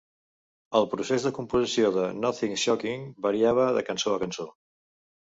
[0.77, 4.49] El procés de composició de "Nothing's Shocking" variava de cançó a cançó.